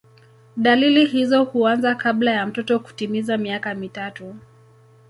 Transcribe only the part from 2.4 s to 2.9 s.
mtoto